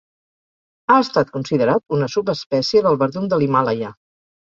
[0.93, 3.93] Ha estat considerat una subespècie del verdum de l'Himàlaia.